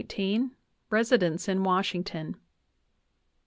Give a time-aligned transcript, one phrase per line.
[0.09, 0.49] DAVIS
[0.89, 2.35] RESIDENCE IN WASHINGTON.